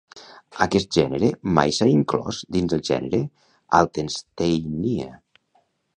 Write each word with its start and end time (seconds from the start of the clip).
"Aquest 0.65 0.87
gènere 0.95 1.27
mai 1.57 1.75
s'ha 1.79 1.89
inclòs 1.91 2.39
dins 2.57 2.75
el 2.79 2.83
gènere 2.89 3.19
""Altensteinia""." 3.81 5.13